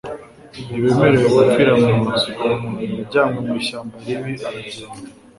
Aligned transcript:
ntibemerewe 0.67 1.27
gupfira 1.37 1.73
mu 1.81 1.91
nzu. 2.03 2.29
yajyanywe 2.97 3.39
mu 3.45 3.53
ishyamba 3.61 3.95
ribi 4.05 4.33
aragenda 4.47 4.97